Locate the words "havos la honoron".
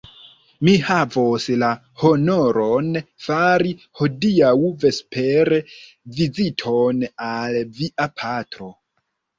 0.85-2.89